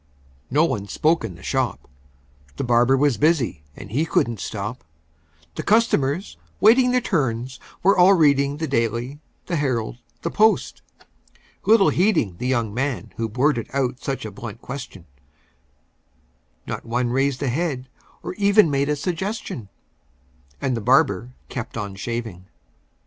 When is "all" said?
7.95-8.15